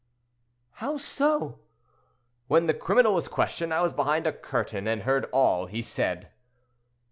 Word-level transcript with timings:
"How 0.81 0.97
so?" 0.97 1.59
"When 2.47 2.65
the 2.65 2.73
criminal 2.73 3.13
was 3.13 3.27
questioned, 3.27 3.71
I 3.71 3.83
was 3.83 3.93
behind 3.93 4.25
a 4.25 4.31
curtain 4.33 4.87
and 4.87 5.03
heard 5.03 5.25
all 5.31 5.67
he 5.67 5.83
said." 5.83 6.31